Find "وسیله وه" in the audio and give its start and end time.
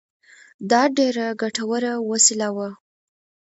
2.11-2.69